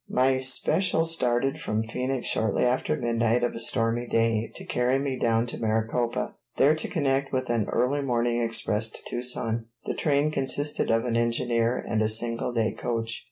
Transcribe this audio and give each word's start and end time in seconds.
My 0.09 0.39
special 0.39 1.05
started 1.05 1.59
from 1.59 1.83
Phoenix 1.83 2.27
shortly 2.27 2.65
after 2.65 2.97
midnight 2.97 3.43
of 3.43 3.53
a 3.53 3.59
stormy 3.59 4.07
day, 4.07 4.51
to 4.55 4.65
carry 4.65 4.97
me 4.97 5.15
down 5.15 5.45
to 5.45 5.59
Maricopa, 5.59 6.33
there 6.57 6.73
to 6.73 6.87
connect 6.87 7.31
with 7.31 7.51
an 7.51 7.67
early 7.71 8.01
morning 8.01 8.41
express 8.41 8.87
into 8.87 9.03
Tucson. 9.05 9.67
The 9.85 9.93
train 9.93 10.31
consisted 10.31 10.89
of 10.89 11.05
an 11.05 11.15
engine 11.15 11.51
and 11.51 12.01
a 12.01 12.09
single 12.09 12.51
day 12.51 12.71
coach. 12.71 13.19